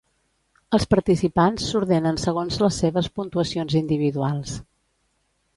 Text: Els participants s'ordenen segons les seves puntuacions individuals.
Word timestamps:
Els 0.77 0.87
participants 0.93 1.67
s'ordenen 1.73 2.19
segons 2.23 2.59
les 2.65 2.81
seves 2.85 3.13
puntuacions 3.21 3.79
individuals. 3.85 4.57